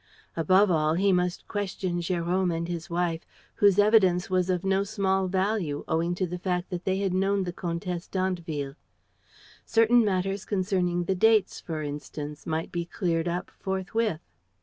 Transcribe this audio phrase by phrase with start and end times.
[0.35, 3.23] Above all, he must question Jérôme and his wife,
[3.57, 7.43] whose evidence was of no small value, owing to the fact that they had known
[7.43, 8.73] the Comtesse d'Andeville.
[9.63, 14.21] Certain matters concerning the dates, for instance, might be cleared up forthwith.